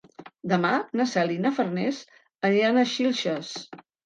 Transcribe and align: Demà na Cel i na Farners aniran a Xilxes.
Demà 0.53 0.71
na 1.01 1.05
Cel 1.11 1.33
i 1.33 1.37
na 1.43 1.51
Farners 1.57 2.01
aniran 2.51 2.81
a 2.81 2.89
Xilxes. 2.95 3.55